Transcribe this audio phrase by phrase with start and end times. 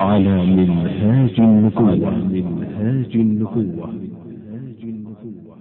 [0.00, 2.10] على منهاج النبوة.
[2.10, 3.88] منهاج النبوة.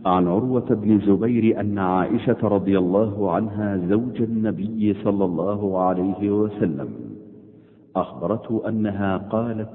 [0.05, 6.87] عن عروة بن الزبير أن عائشة رضي الله عنها زوج النبي صلى الله عليه وسلم.
[7.95, 9.69] أخبرته أنها قالت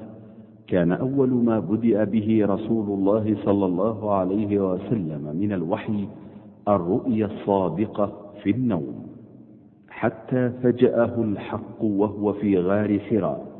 [0.66, 6.08] كان أول ما بدأ به رسول الله صلى الله عليه وسلم من الوحي
[6.68, 8.94] الرؤيا الصادقة في النوم
[9.90, 13.51] حتى فجأه الحق وهو في غار حراء.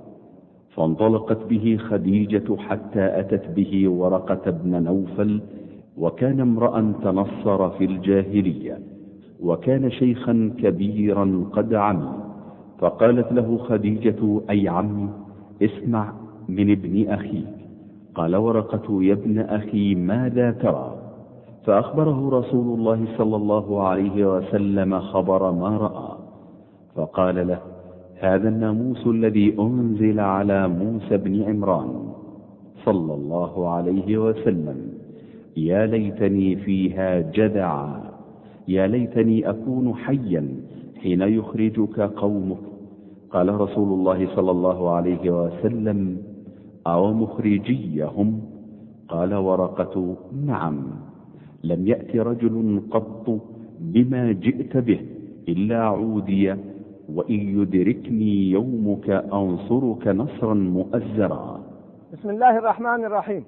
[0.76, 5.40] فانطلقت به خديجة حتى أتت به ورقة بن نوفل
[5.98, 8.78] وكان امرأ تنصر في الجاهلية
[9.42, 12.12] وكان شيخا كبيرا قد عمي
[12.78, 15.08] فقالت له خديجة أي عمي
[15.62, 16.12] اسمع
[16.48, 17.46] من ابن أخيك.
[18.14, 20.94] قال ورقة يا ابن أخي ماذا ترى؟
[21.64, 26.16] فأخبره رسول الله صلى الله عليه وسلم خبر ما رأى
[26.94, 27.60] فقال له
[28.22, 32.12] هذا الناموس الذي أنزل على موسى بن عمران
[32.84, 34.78] صلى الله عليه وسلم.
[35.56, 38.02] يا ليتني فيها جدعا.
[38.68, 40.48] يا ليتني أكون حيا
[41.02, 42.58] حين يخرجك قومك.
[43.30, 46.16] قال رسول الله صلى الله عليه وسلم
[46.86, 48.40] أو مخرجيهم؟
[49.08, 50.78] قال ورقة نعم.
[51.64, 53.40] لم يأت رجل قط
[53.80, 55.00] بما جئت به
[55.48, 56.54] إلا عودي
[57.08, 61.62] وإن يدركني يومك أنصرك نصرا مؤزرا.
[62.12, 63.46] بسم الله الرحمن الرحيم.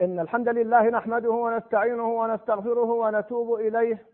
[0.00, 4.06] إن الحمد لله نحمده ونستعينه ونستغفره ونتوب إليه.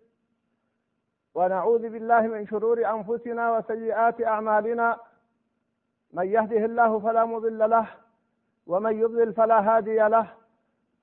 [1.34, 4.96] ونعوذ بالله من شرور أنفسنا وسيئات أعمالنا.
[6.12, 7.86] من يهده الله فلا مضل له
[8.66, 10.26] ومن يضلل فلا هادي له.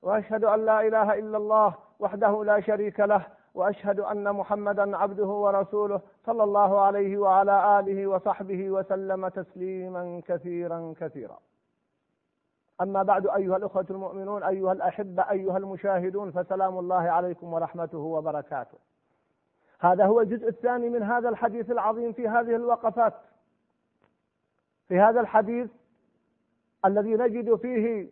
[0.02, 6.02] وأشهد أن لا إله إلا الله وحده لا شريك له وأشهد أن محمدا عبده ورسوله
[6.26, 11.40] صلى الله عليه وعلى آله وصحبه وسلم تسليما كثيرا كثيرا.
[12.82, 18.78] أما بعد أيها الأخوة المؤمنون أيها الأحبة أيها المشاهدون فسلام الله عليكم ورحمته وبركاته.
[19.80, 23.14] هذا هو الجزء الثاني من هذا الحديث العظيم في هذه الوقفات.
[24.88, 25.70] في هذا الحديث
[26.86, 28.10] الذي نجد فيه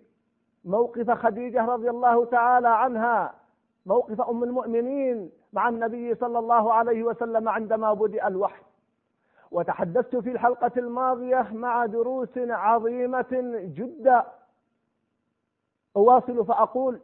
[0.66, 3.43] موقف خديجة رضي الله تعالى عنها
[3.86, 8.64] موقف أم المؤمنين مع النبي صلى الله عليه وسلم عندما بدأ الوحي.
[9.52, 13.28] وتحدثت في الحلقة الماضية مع دروس عظيمة
[13.76, 14.26] جدا.
[15.96, 17.02] أواصل فأقول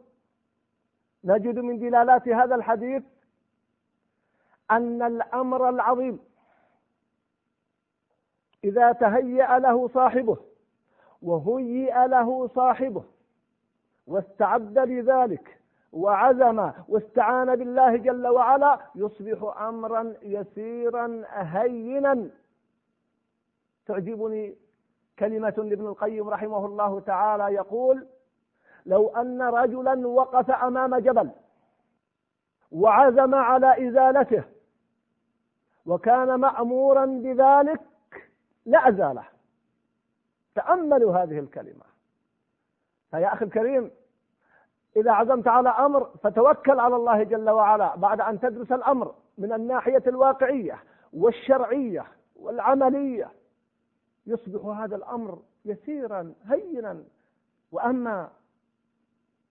[1.24, 3.02] نجد من دلالات هذا الحديث
[4.70, 6.20] أن الأمر العظيم
[8.64, 10.36] إذا تهيأ له صاحبه
[11.22, 13.04] وهيئ له صاحبه
[14.06, 15.59] واستعد لذلك
[15.92, 22.30] وعزم واستعان بالله جل وعلا يصبح امرا يسيرا هينا.
[23.86, 24.56] تعجبني
[25.18, 28.06] كلمة لابن القيم رحمه الله تعالى يقول
[28.86, 31.30] لو أن رجلا وقف أمام جبل
[32.72, 34.44] وعزم على إزالته
[35.86, 37.80] وكان مامورا بذلك
[38.66, 39.24] لازاله
[40.54, 41.84] تأملوا هذه الكلمة.
[43.10, 43.90] فيا أخي الكريم
[44.96, 50.02] إذا عزمت على أمر فتوكل على الله جل وعلا بعد أن تدرس الأمر من الناحية
[50.06, 52.06] الواقعية والشرعية
[52.36, 53.30] والعملية.
[54.26, 57.04] يصبح هذا الأمر يسيرا هينا.
[57.72, 58.30] وأما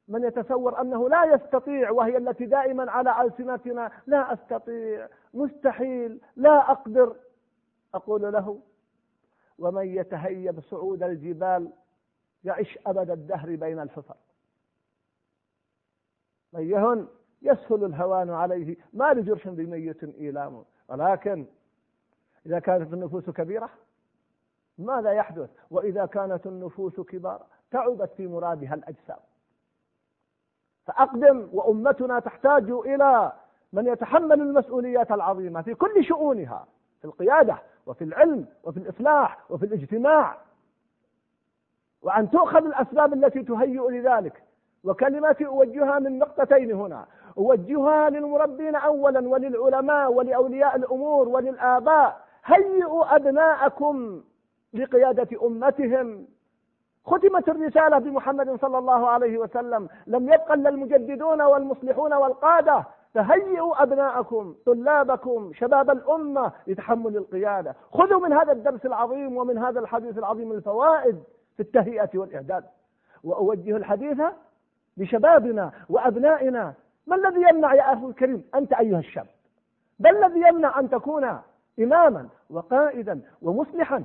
[0.08, 7.16] من يتصور أنه لا يستطيع وهي التي دائما على ألسنتنا لا أستطيع مستحيل لا أقدر
[7.94, 8.60] أقول له
[9.60, 11.72] ومن يتهيب صعود الجبال
[12.44, 14.16] يعيش أبد الدهر بين الحفر.
[16.54, 17.08] من يهن
[17.42, 20.64] يسهل الهوان عليه ما لجرش بميت إيلام.
[20.88, 21.46] ولكن
[22.46, 23.70] إذا كانت النفوس كبيرة
[24.78, 29.20] ماذا يحدث؟ وإذا كانت النفوس كبار تعبت في مرادها الأجسام.
[30.86, 33.32] فأقدم وأمتنا تحتاج إلى
[33.74, 36.68] من يتحمل المسؤوليات العظيمة في كل شؤونها
[37.02, 40.38] في القيادة وفي العلم وفي الإصلاح وفي الاجتماع.
[42.02, 44.44] وأن تؤخذ الأسباب التي تهيئ لذلك.
[44.84, 47.06] وكلمتي أوجهها من نقطتين هنا.
[47.38, 52.22] أوجهها للمربين أولا وللعلماء ولأولياء الأمور وللآباء.
[52.46, 54.22] هيئوا أبناءكم
[54.74, 56.28] لقيادة أمتهم.
[57.06, 59.90] ختمت الرسالة بمحمد صلى الله عليه وسلم.
[60.08, 62.84] لم يبق إلا المجددون والمصلحون والقادة.
[63.14, 67.76] فهيئوا أبناءكم طلابكم شباب الأمة لتحمل القيادة.
[67.92, 71.24] خذوا من هذا الدرس العظيم ومن هذا الحديث العظيم الفوائد
[71.58, 72.64] في التهيئة والإعداد.
[73.24, 74.22] وأوجه الحديث
[75.00, 76.74] لشبابنا وأبنائنا.
[77.08, 79.28] ما الذي يمنع يا أخي الكريم أنت أيها الشاب؟
[80.00, 81.40] ما الذي يمنع أن تكون
[81.80, 84.04] إماما وقائدا ومصلحا؟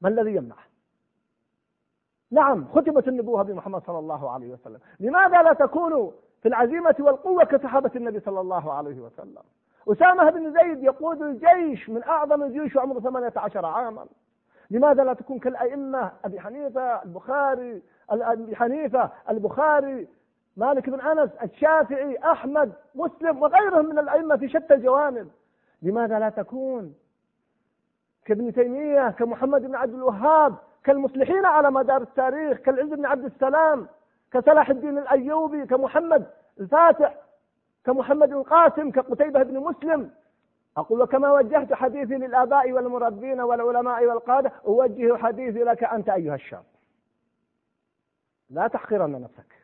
[0.00, 0.64] ما الذي يمنعه
[2.30, 4.78] نعم ختمت النبوة بمحمد صلى الله عليه وسلم.
[5.00, 6.10] لماذا لا تكونوا
[6.42, 9.42] في العزيمة والقوة كصحابة النبي صلى الله عليه وسلم؟
[9.88, 14.06] أسامة بن زيد يقود الجيش من أعظم الجيوش عمره 18 عاما.
[14.70, 20.08] لماذا لا تكون كالأئمة؟ أبي حنيفة البخاري أبي حنيفة البخاري
[20.56, 25.28] مالك بن أنس الشافعي أحمد مسلم وغيرهم من الأئمة في شتى الجوانب.
[25.82, 26.94] لماذا لا تكون
[28.24, 33.86] كابن تيمية كمحمد بن عبد الوهاب كالمصلحين على مدار التاريخ كالعز بن عبد السلام
[34.32, 36.26] كصلاح الدين الأيوبي كمحمد
[36.60, 37.14] الفاتح
[37.84, 40.10] كمحمد القاسم كقتيبة بن مسلم
[40.76, 46.64] أقول وكما وجهت حديثي للآباء والمربين والعلماء والقادة أوجه حديثي لك أنت أيها الشاب.
[48.50, 49.60] لا تحقرن نفسك.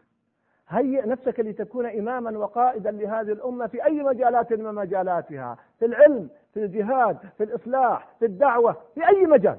[0.68, 6.64] هيئ نفسك لتكون إماما وقائدا لهذه الأمة في أي مجالات من مجالاتها في العلم في
[6.64, 9.58] الجهاد في الإصلاح في الدعوة في أي مجال.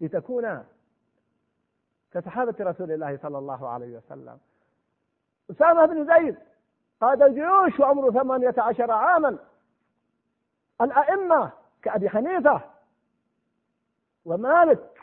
[0.00, 0.64] لتكون
[2.12, 4.38] كصحابة رسول الله صلى الله عليه وسلم.
[5.50, 6.36] أسامة بن زيد
[7.00, 9.38] قاد الجيوش وعمره ثمانية عشر عاما.
[10.80, 11.50] الأئمة
[11.82, 12.60] كأبي حنيفة
[14.24, 15.00] ومالك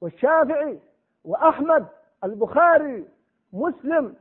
[0.00, 0.78] والشافعي
[1.24, 1.86] وأحمد
[2.24, 3.08] البخاري
[3.52, 4.14] مسلم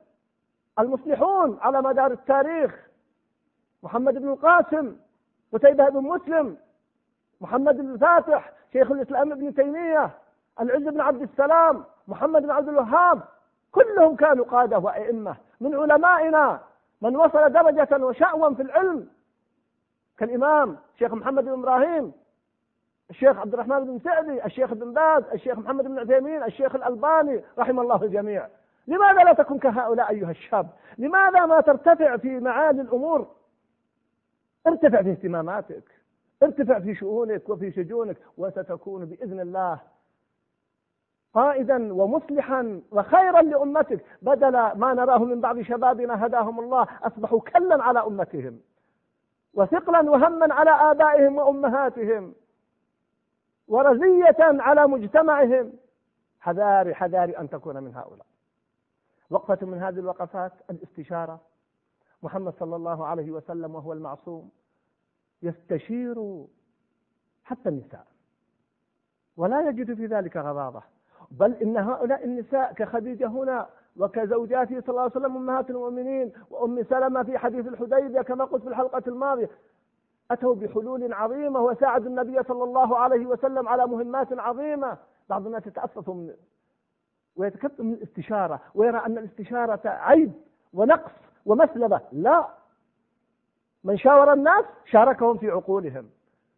[0.79, 2.87] المصلحون على مدار التاريخ
[3.83, 4.95] محمد بن القاسم
[5.53, 6.57] قتيبة بن مسلم
[7.41, 10.17] محمد بن الفاتح شيخ الإسلام ابن تيمية
[10.59, 13.21] العز بن عبد السلام محمد بن عبد الوهاب
[13.71, 15.35] كلهم كانوا قادة وأئمة.
[15.61, 16.59] من علمائنا
[17.01, 19.07] من وصل درجة وشأوا في العلم
[20.19, 22.11] كالإمام الشيخ محمد بن إبراهيم
[23.09, 27.79] الشيخ عبد الرحمن بن سعدي الشيخ بن باز الشيخ محمد بن عثيمين الشيخ الألباني رحم
[27.79, 28.47] الله الجميع.
[28.87, 33.27] لماذا لا تكن كهؤلاء أيها الشاب؟ لماذا ما ترتفع في معالي الأمور؟
[34.67, 35.83] ارتفع في اهتماماتك
[36.43, 39.79] ارتفع في شؤونك وفي شجونك وستكون بإذن الله
[41.33, 47.99] قائدا ومصلحا وخيرا لأمتك بدل ما نراه من بعض شبابنا هداهم الله أصبحوا كلا على
[47.99, 48.59] أمتهم.
[49.53, 52.33] وثقلا وهما على آبائهم وأمهاتهم
[53.67, 55.73] ورزية على مجتمعهم.
[56.39, 58.25] حذاري حذاري أن تكون من هؤلاء.
[59.29, 61.41] وقفة من هذه الوقفات الاستشارة.
[62.23, 64.51] محمد صلى الله عليه وسلم وهو المعصوم
[65.41, 66.45] يستشير
[67.43, 68.05] حتى النساء.
[69.37, 70.83] ولا يجد في ذلك غضاضة
[71.31, 73.69] بل إن هؤلاء النساء كخديجة هنا
[73.99, 78.69] وكزوجاته صلى الله عليه وسلم أمهات المؤمنين وأم سلمة في حديث الحديبية كما قلت في
[78.69, 79.49] الحلقة الماضية.
[80.31, 84.97] أتوا بحلول عظيمة وساعدوا النبي صلى الله عليه وسلم على مهمات عظيمة.
[85.29, 86.33] بعض الناس يتأسف من
[87.35, 90.31] ويتكتم من الاستشارة ويرى أن الاستشارة عيب
[90.73, 91.11] ونقص
[91.45, 92.01] ومسلبة.
[92.11, 92.47] لا.
[93.83, 96.09] من شاور الناس شاركهم في عقولهم.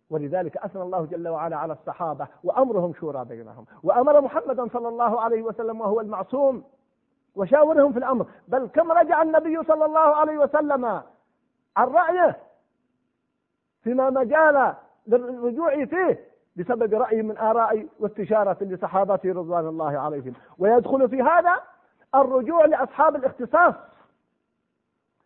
[0.09, 3.65] ولذلك أثنى الله جل وعلا على الصحابة وأمرهم شورى بينهم.
[3.83, 6.63] وأمر محمدا صلى الله عليه وسلم وهو المعصوم.
[7.35, 8.25] وشاورهم في الأمر.
[8.47, 10.85] بل كم رجع النبي صلى الله عليه وسلم؟
[11.77, 12.37] عن رأيه
[13.83, 14.73] فيما مجال
[15.07, 20.33] للرجوع فيه بسبب رأي من آراء واستشارة لصحابته رضوان الله عليهم.
[20.59, 21.61] ويدخل في هذا
[22.15, 23.75] الرجوع لأصحاب الاختصاص.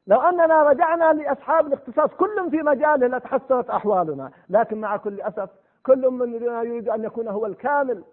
[0.08, 4.32] لو أننا رجعنا لأصحاب الاختصاص كل في مجاله لتحسنت أحوالنا.
[4.50, 5.50] لكن مع كل أسف
[5.86, 8.04] كل مننا يريد أن يكون هو الكامل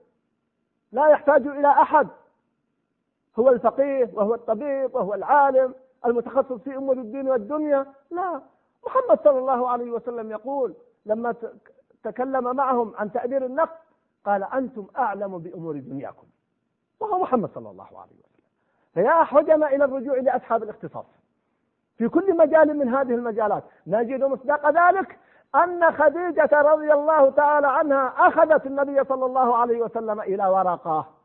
[0.92, 2.08] لا يحتاج إلى أحد.
[3.39, 5.74] هو الفقيه وهو الطبيب وهو العالم
[6.06, 7.86] المتخصص في أمور الدين والدنيا.
[8.10, 8.41] لا.
[8.86, 10.74] محمد صلى الله عليه وسلم يقول
[11.06, 11.34] لما
[12.05, 13.79] تكلم معهم عن تأمير النقد
[14.24, 16.27] قال أنتم أعلم بأمور دنياكم.
[17.01, 18.43] وهو محمد صلى الله عليه وسلم.
[18.94, 21.06] فيا أحوجنا إلى الرجوع لأصحاب الاختصاص.
[21.98, 25.19] في كل مجال من هذه المجالات نجد مصداق ذلك
[25.55, 31.21] أن خديجة رضي الله تعالى عنها أخذت النبي صلى الله عليه وسلم إلى ورقة.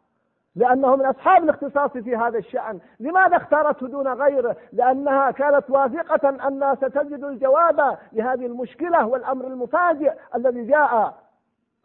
[0.57, 2.79] لأنه من أصحاب الاختصاص في هذا الشأن.
[2.99, 10.65] لماذا اختارته دون غيره لأنها كانت واثقة أنها ستجد الجواب لهذه المشكلة والأمر المفاجئ الذي
[10.65, 11.13] جاء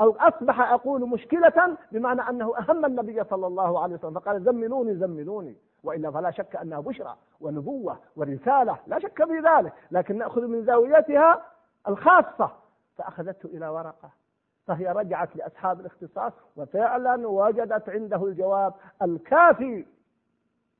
[0.00, 4.14] أو أصبح أقول مشكلة بمعنى أنه أهم النبي صلى الله عليه وسلم.
[4.14, 8.78] فقال زملوني زملوني وإلا فلا شك أنها بشرى ونبوة ورسالة.
[8.86, 9.72] لا شك في ذلك.
[9.90, 11.42] لكن نأخذ من زاويتها
[11.88, 12.50] الخاصة.
[12.98, 14.21] فأخذته إلى ورقة.
[14.66, 19.86] فهي رجعت لأصحاب الاختصاص وفعلا وجدت عنده الجواب الكافي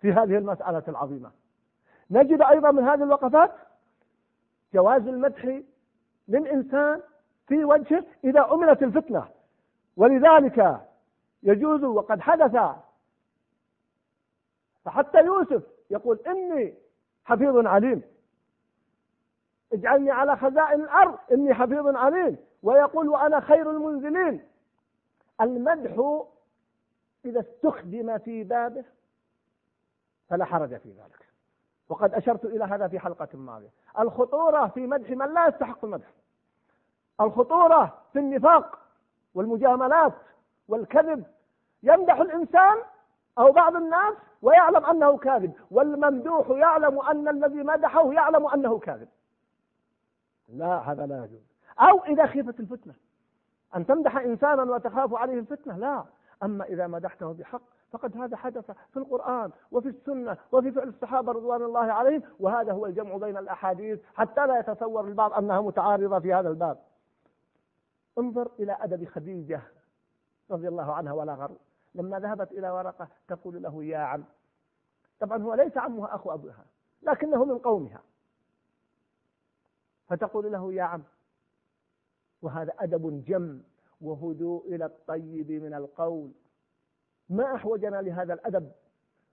[0.01, 1.31] في هذه المسألة العظيمة.
[2.11, 3.53] نجد أيضا من هذه الوقفات
[4.75, 5.61] جواز المدح
[6.29, 7.03] للإنسان
[7.49, 9.29] في وجهه إذا أمنت الفتنة.
[9.97, 10.81] ولذلك
[11.43, 12.57] يجوز وقد حدث
[14.85, 16.75] فحتى يوسف يقول إني
[17.25, 18.03] حفيظ عليم.
[19.73, 22.37] اجعلني على خزائن الأرض إني حفيظ عليم.
[22.63, 24.49] ويقول وأنا خير المنزلين.
[25.41, 26.23] المدح
[27.25, 28.85] إذا استخدم في بابه
[30.29, 31.29] فلا حرج في ذلك.
[31.89, 33.71] وقد أشرت إلى هذا في حلقة ماضية.
[33.99, 36.07] الخطورة في مدح من لا يستحق المدح.
[37.21, 38.79] الخطورة في النفاق
[39.35, 40.15] والمجاملات
[40.69, 41.25] والكذب.
[41.83, 42.79] يمدح الإنسان
[43.39, 45.53] أو بعض الناس ويعلم أنه كاذب.
[45.71, 49.09] والممدوح يعلم أن الذي مدحه يعلم أنه كاذب.
[50.49, 51.52] لا هذا لا يجوز.
[51.79, 52.95] أو إذا خيفت الفتنة.
[53.77, 56.05] أن تمدح إنسانا وتخاف عليه الفتنة؟ لا.
[56.43, 61.63] أما إذا مدحته بحق فقد هذا حدث في القرآن وفي السنة وفي فعل الصحابة رضوان
[61.63, 66.49] الله عليهم وهذا هو الجمع بين الأحاديث حتى لا يتصور البعض أنها متعارضة في هذا
[66.49, 66.79] الباب.
[68.19, 69.61] انظر إلى أدب خديجة
[70.51, 71.57] رضي الله عنها ولا غر
[71.95, 74.25] لما ذهبت إلى ورقة تقول له يا عم.
[75.21, 76.65] طبعا هو ليس عمها أخو أبوها
[77.03, 78.03] لكنه من قومها.
[80.09, 81.03] فتقول له يا عم
[82.43, 83.61] وهذا أدب جم
[84.01, 86.31] وهدوء إلى الطيب من القول.
[87.29, 88.73] ما أحوجنا لهذا الأدب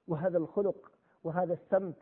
[0.08, 0.92] وهذا الخلق
[1.24, 1.96] وهذا السمت.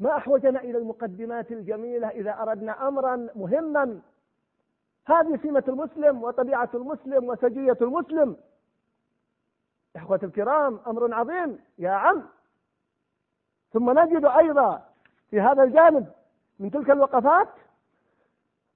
[0.00, 4.00] ما أحوجنا إلى المقدمات الجميلة إذا أردنا أمرا مهما.
[5.06, 8.36] هذه سمة المسلم وطبيعة المسلم وسجية المسلم.
[9.96, 12.22] إخوة الكرام أمر عظيم يا عم.
[13.72, 14.88] ثم نجد أيضا
[15.30, 16.12] في هذا الجانب
[16.58, 17.48] من تلك الوقفات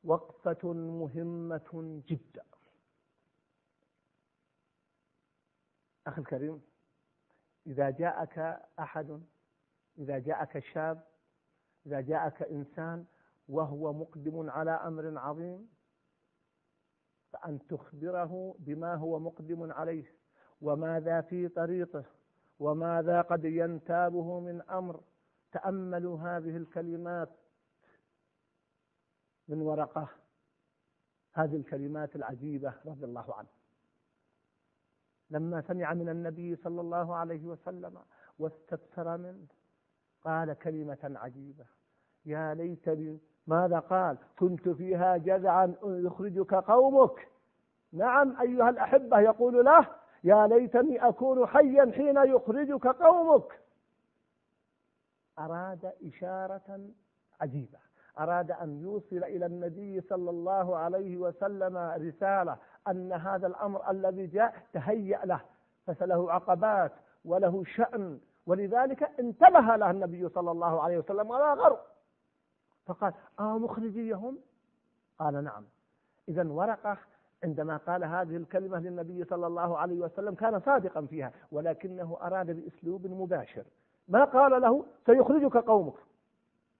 [0.04, 2.42] وقفة مهمة جدا.
[6.06, 6.62] أخي الكريم
[7.66, 9.22] إذا جاءك أحد
[9.98, 11.04] إذا جاءك شاب
[11.86, 13.04] إذا جاءك إنسان
[13.48, 15.68] وهو مقدم على أمر عظيم
[17.32, 20.14] فأن تخبره بما هو مقدم عليه
[20.60, 22.04] وماذا في طريقه
[22.58, 25.00] وماذا قد ينتابه من أمر.
[25.52, 27.28] تأملوا هذه الكلمات
[29.48, 30.08] من ورقة
[31.32, 33.48] هذه الكلمات العجيبة رضي الله عنه.
[35.30, 37.98] لما سمع من النبي صلى الله عليه وسلم
[38.38, 39.46] واستبصر منه
[40.24, 41.64] قال كلمة عجيبة.
[42.24, 47.28] يا ليتني ماذا قال؟ كنت فيها جذعا يخرجك قومك.
[47.92, 49.88] نعم أيها الأحبة يقول له
[50.24, 53.60] يا ليتني أكون حيا حين يخرجك قومك.
[55.38, 56.90] أراد إشارة
[57.40, 57.87] عجيبة.
[58.18, 62.56] أراد أن يوصل إلى النبي صلى الله عليه وسلم رسالة
[62.88, 65.40] أن هذا الأمر الذي جاء تهيأ له
[65.86, 66.92] فسله عقبات
[67.24, 71.78] وله شأن ولذلك انتبه له النبي صلى الله عليه وسلم ولا غر.
[72.86, 74.38] فقال آه مخرجيهم؟
[75.18, 75.64] قال نعم.
[76.28, 76.98] إذا ورقة
[77.44, 83.06] عندما قال هذه الكلمة للنبي صلى الله عليه وسلم كان صادقا فيها ولكنه أراد بأسلوب
[83.06, 83.64] مباشر.
[84.08, 86.07] ما قال له؟ سيخرجك قومك.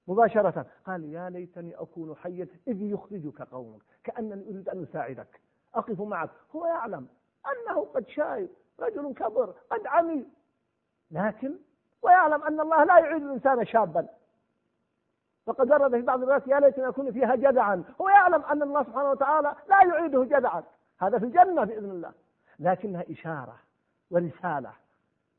[0.08, 0.66] مباشرة.
[0.86, 5.40] قال يا ليتني أكون حيا إذ يخرجك قومك كأنني أريد أن أساعدك.
[5.74, 6.30] أقف معك.
[6.56, 7.06] هو يعلم
[7.46, 8.48] أنه قد شايب
[8.80, 10.26] رجل كبر قد عمي.
[11.10, 11.54] لكن
[12.02, 14.08] ويعلم أن الله لا يعيد الإنسان شابا.
[15.46, 17.84] فقد ورد في بعض الروايات يا ليتني أكون فيها جدعا.
[18.00, 20.62] هو يعلم أن الله سبحانه وتعالى لا يعيده جدعا.
[20.98, 22.12] هذا في الجنة بإذن الله.
[22.58, 23.56] لكنها إشارة
[24.10, 24.72] ورسالة.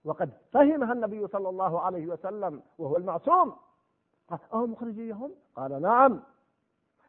[0.06, 3.56] وقد فهمها النبي صلى الله عليه وسلم وهو المعصوم.
[4.30, 6.20] قال أهو مخرجيهم؟ قال نعم.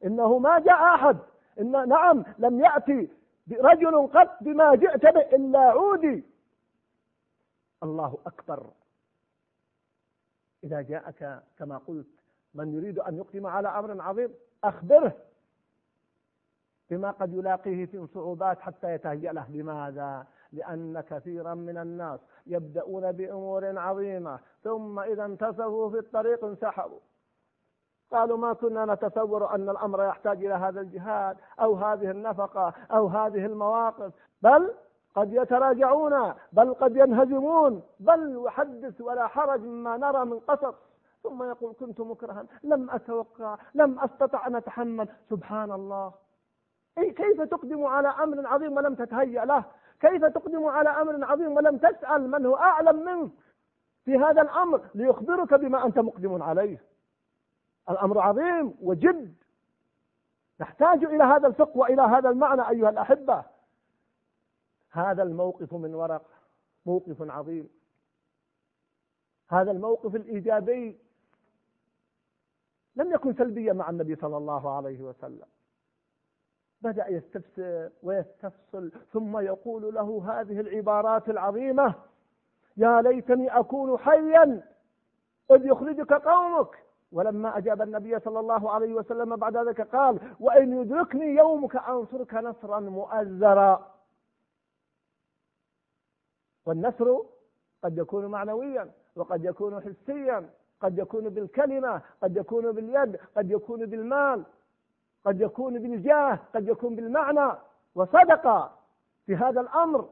[0.05, 1.17] إنه ما جاء أحد.
[1.61, 3.09] إن نعم لم يأتي
[3.53, 6.25] رجل قط بما جئت به إلا عودي.
[7.83, 8.67] الله أكبر.
[10.65, 12.07] إذا جاءك كما قلت
[12.55, 14.35] من يريد أن يقدم على أمر عظيم
[14.65, 15.12] أخبره
[16.91, 19.50] بما قد يلاقيه في صعوبات حتى يتهيأ له.
[19.50, 27.00] لماذا؟ لأن كثيرا من الناس يبدأون بأمور عظيمة ثم إذا انتصفوا في الطريق انسحبوا.
[28.12, 33.47] قالوا ما كنا نتصور أن الأمر يحتاج إلى هذا الجهاد أو هذه النفقة أو هذه
[33.47, 34.12] المواقف.
[34.43, 34.71] بل
[35.14, 40.75] قد يتراجعون بل قد ينهزمون بل وحدث ولا حرج مما نرى من قصص.
[41.23, 45.09] ثم يقول كنت مكرها لم أتوقع لم أستطع أن أتحمل.
[45.31, 46.12] سبحان الله.
[46.99, 49.64] أي كيف تقدم على أمر عظيم ولم تتهيأ له؟
[50.00, 53.31] كيف تقدم على أمر عظيم ولم تسأل من هو أعلم منك
[54.05, 56.89] في هذا الأمر ليخبرك بما أنت مقدم عليه.
[57.90, 59.35] الأمر عظيم وجد.
[60.61, 63.44] نحتاج إلى هذا الفقه وإلى هذا المعنى أيها الأحبة.
[64.90, 66.26] هذا الموقف من ورق
[66.87, 67.70] موقف عظيم.
[69.49, 70.99] هذا الموقف الإيجابي
[72.97, 75.47] لم يكن سلبيا مع النبي صلى الله عليه وسلم.
[76.82, 81.94] بدأ يستفسر ويستفصل ثم يقول له هذه العبارات العظيمة
[82.76, 84.62] يا ليتني أكون حيا
[85.50, 86.89] إذ يخرجك قومك.
[87.12, 92.81] ولما أجاب النبي صلى الله عليه وسلم بعد ذلك قال وإن يدركني يومك أنصرك نصرا
[92.81, 93.95] مؤزرا.
[96.67, 97.19] والنصر
[97.85, 100.50] قد يكون معنويا وقد يكون حسيا
[100.81, 104.45] قد يكون بالكلمة قد يكون باليد قد يكون بالمال
[105.25, 107.59] قد يكون بالجاه قد يكون بالمعنى.
[107.95, 108.73] وصدق
[109.26, 110.09] في هذا الأمر.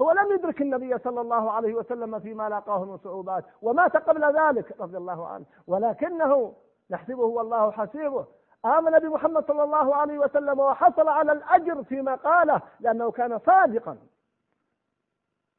[0.00, 4.80] هو لم يدرك النبي صلى الله عليه وسلم فيما لاقاه من صعوبات ومات قبل ذلك
[4.80, 5.44] رضي الله عنه.
[5.66, 6.54] ولكنه
[6.90, 8.26] نحسبه والله حسيبه.
[8.64, 13.98] آمن بمحمد صلى الله عليه وسلم وحصل على الأجر فيما قاله لأنه كان صادقا.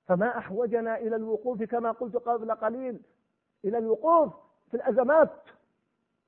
[0.08, 3.02] فما أحوجنا إلى الوقوف كما قلت قبل قليل.
[3.66, 4.34] إلى الوقوف
[4.72, 5.30] في الأزمات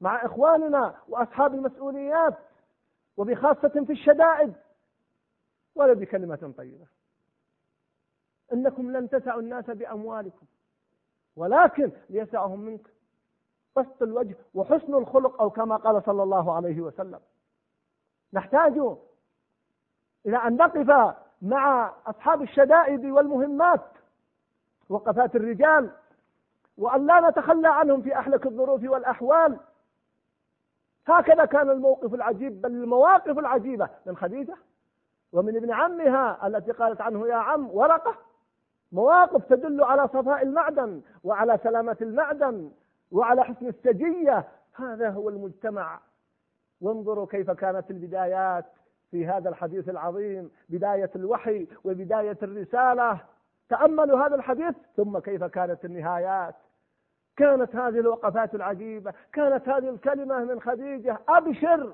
[0.01, 2.37] مع إخواننا وأصحاب المسؤوليات
[3.17, 4.53] وبخاصة في الشدائد.
[5.75, 6.94] ولا بكلمة طيبة.
[8.53, 10.45] إنكم لن تسعوا الناس بأموالكم
[11.35, 12.87] ولكن ليسعهم منك.
[13.77, 17.19] بسط الوجه وحسن الخلق أو كما قال صلى الله عليه وسلم.
[18.33, 18.77] نحتاج
[20.25, 23.81] إلى أن نقف مع أصحاب الشدائد والمهمات
[24.89, 25.91] وقفات الرجال
[26.77, 29.59] وأن لا نتخلى عنهم في أحلك الظروف والأحوال.
[31.07, 34.55] هكذا كان الموقف العجيب بل المواقف العجيبة من خديجة
[35.33, 38.15] ومن ابن عمها التي قالت عنه يا عم ورقة
[38.95, 42.71] مواقف تدل على صفاء المعدن وعلى سلامة المعدن
[43.11, 44.47] وعلى حسن السجية.
[44.75, 45.99] هذا هو المجتمع.
[46.81, 48.65] وانظروا كيف كانت البدايات
[49.11, 50.51] في هذا الحديث العظيم.
[50.69, 53.19] بداية الوحي وبداية الرسالة.
[53.69, 54.75] تأملوا هذا الحديث.
[54.97, 56.55] ثم كيف كانت النهايات.
[57.37, 59.13] كانت هذه الوقفات العجيبة.
[59.33, 61.19] كانت هذه الكلمة من خديجة.
[61.29, 61.93] أبشر.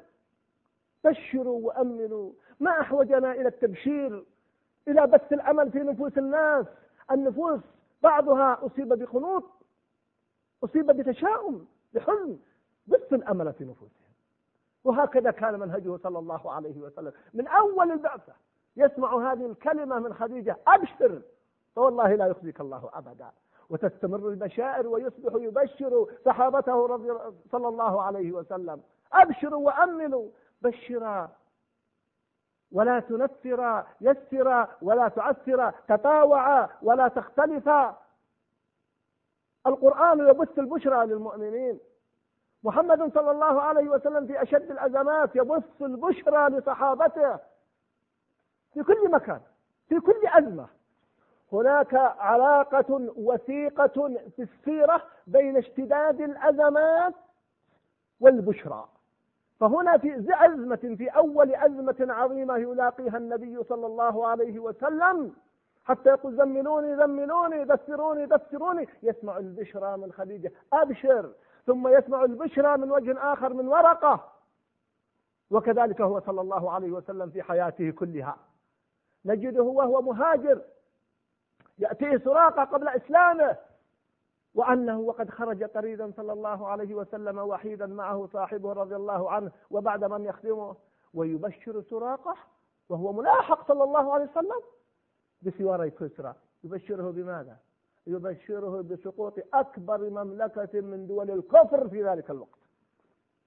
[1.04, 2.32] بشروا وأمنوا.
[2.60, 4.24] ما أحوجنا إلى التبشير
[4.88, 6.66] إلى بث الأمل في نفوس الناس.
[7.12, 7.60] النفوس
[8.04, 9.44] بعضها أصيب بقنوط
[10.64, 12.38] أصيب بتشاؤم بحزن
[12.88, 14.12] بث الأمل في نفوسهم.
[14.84, 17.14] وهكذا كان منهجه صلى الله عليه وسلم.
[17.34, 18.34] من أول البعثة
[18.78, 21.22] يسمع هذه الكلمة من خديجة أبشر.
[21.76, 23.32] فوالله لا يخزيك الله أبدا.
[23.70, 27.14] وتستمر البشائر ويصبح يبشر صحابته رضي
[27.52, 28.82] صلى الله عليه وسلم.
[29.14, 30.30] أبشروا وأمنوا.
[30.62, 31.32] بشرا.
[32.72, 37.98] ولا تنفرا يسرا ولا تعسرا تطاوعا ولا تختلفا
[39.68, 41.80] القرآن يبث البشرى للمؤمنين.
[42.64, 47.40] محمد صلى الله عليه وسلم في أشد الأزمات يبث البشرى لصحابته.
[48.74, 49.42] في كل مكان
[49.90, 50.68] في كل أزمة.
[51.54, 57.14] هناك علاقة وثيقة في السيرة بين اشتداد الأزمات
[58.20, 58.88] والبشرى.
[59.62, 65.36] فهنا في أزمة في أول أزمة عظيمة يلاقيها النبي صلى الله عليه وسلم
[65.86, 68.88] حتى يقول زملوني زملوني دثروني دثروني.
[69.04, 70.52] يسمع البشرى من خديجة.
[70.74, 71.32] أبشر.
[71.66, 74.32] ثم يسمع البشرى من وجه آخر من ورقة.
[75.52, 78.38] وكذلك هو صلى الله عليه وسلم في حياته كلها.
[79.26, 80.62] نجده وهو مهاجر.
[81.80, 83.58] يأتيه سراقة قبل إسلامه.
[84.56, 90.04] وأنه وقد خرج طريدا صلى الله عليه وسلم وحيدا معه صاحبه رضي الله عنه وبعد
[90.04, 90.76] من يخدمه
[91.14, 92.36] ويبشر سراقة
[92.90, 94.62] وهو ملاحق صلى الله عليه وسلم
[95.42, 97.58] بسواري كسرى يبشره بماذا؟
[98.08, 102.60] يبشره بسقوط أكبر مملكة من دول الكفر في ذلك الوقت.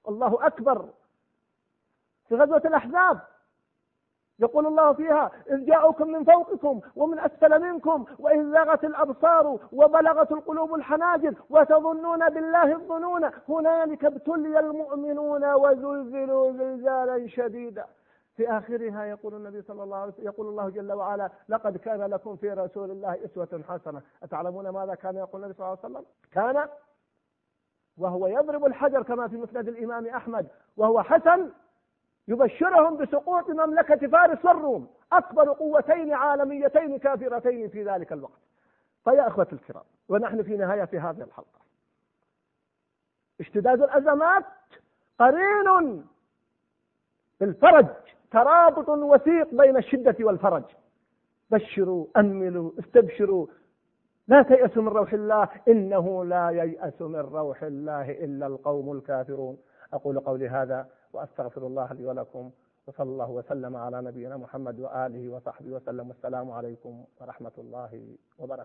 [0.09, 0.89] الله أكبر.
[2.29, 3.21] في غزوة الأحزاب.
[4.39, 10.75] يقول الله فيها إذ جاءوكم من فوقكم ومن أسفل منكم وإذ زاغت الأبصار وبلغت القلوب
[10.75, 17.85] الحناجر وتظنون بالله الظنون هنالك ابتلي المؤمنون وزلزلوا زلزالا شديدا.
[18.37, 22.37] في آخرها يقول النبي صلى الله عليه وسلم يقول الله جل وعلا لقد كان لكم
[22.37, 24.03] في رسول الله أسوة حسنة.
[24.23, 26.69] أتعلمون ماذا كان يقول النبي صلى الله عليه وسلم؟ كان
[27.99, 31.51] وهو يضرب الحجر كما في مسند الإمام أحمد وهو حسن
[32.29, 34.89] يبشرهم بسقوط مملكة فارس والروم.
[35.13, 38.41] أكبر قوتين عالميتين كافرتين في ذلك الوقت.
[39.05, 41.61] فيا أخوة الكرام ونحن في نهاية هذه الحلقة.
[43.41, 44.45] اشتداد الأزمات
[45.19, 46.07] قرين
[47.41, 47.87] بالفرج
[48.31, 50.65] ترابط وثيق بين الشدة والفرج.
[51.51, 53.47] بشروا أملوا استبشروا.
[54.29, 59.59] لا تيأسوا من روح الله إنه لا ييأس من روح الله إلا القوم الكافرون.
[59.93, 62.51] أقول قولي هذا وأستغفر الله لي ولكم
[62.87, 66.09] وصلى الله وسلم على نبينا محمد وآله وصحبه وسلم.
[66.09, 67.93] والسلام عليكم ورحمة الله
[68.39, 68.63] وبركاته.